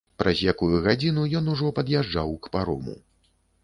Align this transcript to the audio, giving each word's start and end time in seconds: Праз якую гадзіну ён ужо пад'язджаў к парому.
Праз 0.21 0.39
якую 0.53 0.69
гадзіну 0.87 1.27
ён 1.43 1.53
ужо 1.55 1.71
пад'язджаў 1.79 2.37
к 2.45 2.57
парому. 2.57 3.01